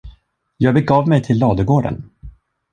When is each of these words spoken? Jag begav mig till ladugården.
Jag 0.57 0.73
begav 0.73 1.07
mig 1.07 1.23
till 1.23 1.39
ladugården. 1.39 2.09